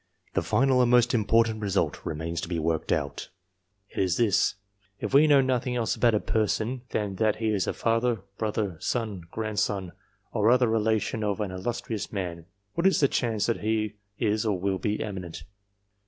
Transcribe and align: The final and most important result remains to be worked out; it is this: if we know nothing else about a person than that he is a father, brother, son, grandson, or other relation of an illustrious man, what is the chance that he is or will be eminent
The 0.33 0.41
final 0.41 0.81
and 0.81 0.89
most 0.89 1.13
important 1.13 1.61
result 1.61 2.03
remains 2.07 2.41
to 2.41 2.47
be 2.49 2.57
worked 2.57 2.91
out; 2.91 3.29
it 3.91 3.99
is 3.99 4.17
this: 4.17 4.55
if 4.99 5.13
we 5.13 5.27
know 5.27 5.41
nothing 5.41 5.75
else 5.75 5.95
about 5.95 6.15
a 6.15 6.19
person 6.19 6.81
than 6.89 7.17
that 7.17 7.35
he 7.35 7.49
is 7.53 7.67
a 7.67 7.73
father, 7.73 8.21
brother, 8.39 8.77
son, 8.79 9.21
grandson, 9.29 9.91
or 10.31 10.49
other 10.49 10.67
relation 10.67 11.23
of 11.23 11.39
an 11.39 11.51
illustrious 11.51 12.11
man, 12.11 12.47
what 12.73 12.87
is 12.87 12.99
the 12.99 13.07
chance 13.07 13.45
that 13.45 13.59
he 13.61 13.93
is 14.17 14.43
or 14.43 14.57
will 14.59 14.79
be 14.79 15.03
eminent 15.03 15.43